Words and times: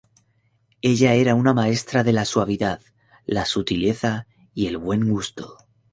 Ella 0.81 1.13
era 1.13 1.35
una 1.35 1.53
maestra 1.53 2.03
de 2.03 2.11
la 2.11 2.25
suavidad, 2.25 2.81
la 3.27 3.45
sutileza 3.45 4.25
y 4.51 4.65
el 4.65 4.77
buen 4.77 5.07
gusto. 5.07 5.57